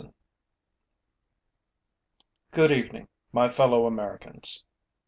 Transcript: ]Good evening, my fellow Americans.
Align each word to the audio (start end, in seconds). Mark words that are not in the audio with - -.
]Good 2.51 2.71
evening, 2.71 3.07
my 3.31 3.49
fellow 3.49 3.85
Americans. 3.85 4.63